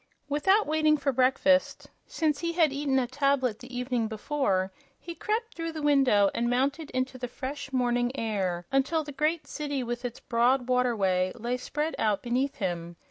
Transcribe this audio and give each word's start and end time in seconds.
Without 0.27 0.65
waiting 0.65 0.97
for 0.97 1.11
breakfast, 1.11 1.91
since 2.07 2.39
he 2.39 2.53
had 2.53 2.73
eaten 2.73 2.97
a 2.97 3.05
tablet 3.05 3.59
the 3.59 3.71
evening 3.77 4.07
before, 4.07 4.71
he 4.99 5.13
crept 5.13 5.53
through 5.53 5.71
the 5.73 5.83
window 5.83 6.31
and 6.33 6.49
mounted 6.49 6.89
into 6.89 7.19
the 7.19 7.27
fresh 7.27 7.71
morning 7.71 8.11
air 8.17 8.65
until 8.71 9.03
the 9.03 9.11
great 9.11 9.45
city 9.45 9.83
with 9.83 10.03
its 10.03 10.19
broad 10.19 10.67
waterway 10.67 11.31
lay 11.35 11.55
spread 11.55 11.93
out 11.99 12.23
beneath 12.23 12.55
him. 12.55 12.95